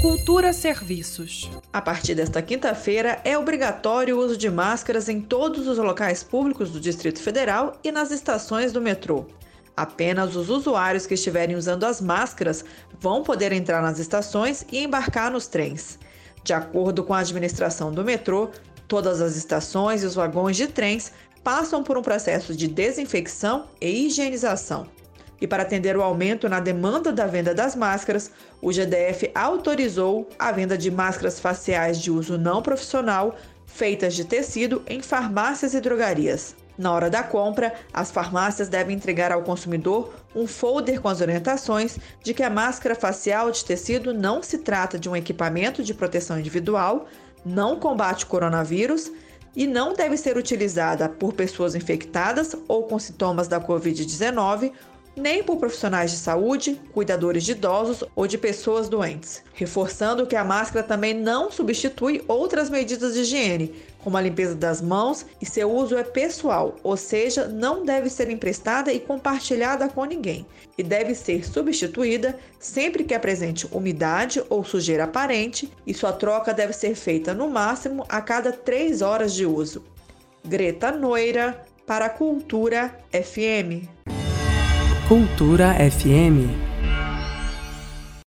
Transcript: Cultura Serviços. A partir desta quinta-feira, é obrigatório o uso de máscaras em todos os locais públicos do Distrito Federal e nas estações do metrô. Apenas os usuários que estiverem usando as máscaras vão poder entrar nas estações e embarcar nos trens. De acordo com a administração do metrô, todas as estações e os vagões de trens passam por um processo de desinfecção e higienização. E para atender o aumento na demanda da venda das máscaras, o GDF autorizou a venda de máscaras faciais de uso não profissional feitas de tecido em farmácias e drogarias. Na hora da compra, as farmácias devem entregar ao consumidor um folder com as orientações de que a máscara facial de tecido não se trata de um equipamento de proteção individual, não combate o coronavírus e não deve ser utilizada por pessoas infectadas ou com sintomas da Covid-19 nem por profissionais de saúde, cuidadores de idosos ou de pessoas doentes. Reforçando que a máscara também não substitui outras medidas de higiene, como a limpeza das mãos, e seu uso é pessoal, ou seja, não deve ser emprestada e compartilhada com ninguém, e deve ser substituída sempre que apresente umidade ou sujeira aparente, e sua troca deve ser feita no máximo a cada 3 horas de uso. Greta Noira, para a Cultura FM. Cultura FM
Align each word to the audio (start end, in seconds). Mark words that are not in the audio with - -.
Cultura 0.00 0.50
Serviços. 0.54 1.50
A 1.70 1.82
partir 1.82 2.14
desta 2.14 2.40
quinta-feira, 2.40 3.20
é 3.22 3.36
obrigatório 3.36 4.16
o 4.16 4.24
uso 4.24 4.34
de 4.34 4.48
máscaras 4.48 5.10
em 5.10 5.20
todos 5.20 5.68
os 5.68 5.76
locais 5.76 6.22
públicos 6.22 6.70
do 6.70 6.80
Distrito 6.80 7.20
Federal 7.20 7.74
e 7.84 7.92
nas 7.92 8.10
estações 8.10 8.72
do 8.72 8.80
metrô. 8.80 9.26
Apenas 9.76 10.36
os 10.36 10.48
usuários 10.48 11.06
que 11.06 11.12
estiverem 11.12 11.54
usando 11.54 11.84
as 11.84 12.00
máscaras 12.00 12.64
vão 12.98 13.22
poder 13.22 13.52
entrar 13.52 13.82
nas 13.82 13.98
estações 13.98 14.64
e 14.72 14.78
embarcar 14.78 15.30
nos 15.30 15.46
trens. 15.46 15.98
De 16.42 16.54
acordo 16.54 17.04
com 17.04 17.12
a 17.12 17.18
administração 17.18 17.92
do 17.92 18.02
metrô, 18.02 18.48
todas 18.88 19.20
as 19.20 19.36
estações 19.36 20.02
e 20.02 20.06
os 20.06 20.14
vagões 20.14 20.56
de 20.56 20.66
trens 20.66 21.12
passam 21.44 21.82
por 21.82 21.98
um 21.98 22.02
processo 22.02 22.56
de 22.56 22.68
desinfecção 22.68 23.66
e 23.78 24.06
higienização. 24.06 24.86
E 25.40 25.46
para 25.46 25.62
atender 25.62 25.96
o 25.96 26.02
aumento 26.02 26.48
na 26.48 26.60
demanda 26.60 27.12
da 27.12 27.26
venda 27.26 27.54
das 27.54 27.74
máscaras, 27.74 28.30
o 28.60 28.70
GDF 28.70 29.30
autorizou 29.34 30.28
a 30.38 30.52
venda 30.52 30.76
de 30.76 30.90
máscaras 30.90 31.40
faciais 31.40 31.98
de 31.98 32.10
uso 32.10 32.36
não 32.36 32.62
profissional 32.62 33.36
feitas 33.64 34.14
de 34.14 34.24
tecido 34.24 34.82
em 34.86 35.00
farmácias 35.00 35.74
e 35.74 35.80
drogarias. 35.80 36.54
Na 36.76 36.92
hora 36.92 37.10
da 37.10 37.22
compra, 37.22 37.74
as 37.92 38.10
farmácias 38.10 38.68
devem 38.68 38.96
entregar 38.96 39.30
ao 39.32 39.42
consumidor 39.42 40.14
um 40.34 40.46
folder 40.46 41.00
com 41.00 41.08
as 41.08 41.20
orientações 41.20 41.98
de 42.22 42.32
que 42.32 42.42
a 42.42 42.50
máscara 42.50 42.94
facial 42.94 43.50
de 43.50 43.64
tecido 43.64 44.14
não 44.14 44.42
se 44.42 44.58
trata 44.58 44.98
de 44.98 45.08
um 45.08 45.14
equipamento 45.14 45.82
de 45.82 45.94
proteção 45.94 46.38
individual, 46.38 47.06
não 47.44 47.78
combate 47.78 48.24
o 48.24 48.28
coronavírus 48.28 49.10
e 49.54 49.66
não 49.66 49.92
deve 49.94 50.16
ser 50.16 50.36
utilizada 50.36 51.08
por 51.08 51.32
pessoas 51.32 51.74
infectadas 51.74 52.56
ou 52.66 52.84
com 52.84 52.98
sintomas 52.98 53.48
da 53.48 53.60
Covid-19 53.60 54.72
nem 55.20 55.42
por 55.42 55.58
profissionais 55.58 56.10
de 56.10 56.16
saúde, 56.16 56.80
cuidadores 56.92 57.44
de 57.44 57.52
idosos 57.52 58.02
ou 58.16 58.26
de 58.26 58.38
pessoas 58.38 58.88
doentes. 58.88 59.42
Reforçando 59.52 60.26
que 60.26 60.34
a 60.34 60.42
máscara 60.42 60.84
também 60.84 61.14
não 61.14 61.52
substitui 61.52 62.24
outras 62.26 62.70
medidas 62.70 63.14
de 63.14 63.20
higiene, 63.20 63.74
como 64.02 64.16
a 64.16 64.20
limpeza 64.20 64.54
das 64.54 64.80
mãos, 64.80 65.26
e 65.40 65.46
seu 65.46 65.70
uso 65.70 65.96
é 65.96 66.02
pessoal, 66.02 66.74
ou 66.82 66.96
seja, 66.96 67.46
não 67.46 67.84
deve 67.84 68.08
ser 68.08 68.30
emprestada 68.30 68.92
e 68.92 68.98
compartilhada 68.98 69.88
com 69.88 70.04
ninguém, 70.04 70.46
e 70.78 70.82
deve 70.82 71.14
ser 71.14 71.46
substituída 71.46 72.38
sempre 72.58 73.04
que 73.04 73.14
apresente 73.14 73.68
umidade 73.70 74.42
ou 74.48 74.64
sujeira 74.64 75.04
aparente, 75.04 75.70
e 75.86 75.92
sua 75.92 76.12
troca 76.12 76.54
deve 76.54 76.72
ser 76.72 76.94
feita 76.94 77.34
no 77.34 77.48
máximo 77.48 78.04
a 78.08 78.22
cada 78.22 78.50
3 78.52 79.02
horas 79.02 79.34
de 79.34 79.44
uso. 79.44 79.84
Greta 80.42 80.90
Noira, 80.90 81.62
para 81.86 82.06
a 82.06 82.10
Cultura 82.10 82.96
FM. 83.12 84.19
Cultura 85.10 85.74
FM 85.74 86.69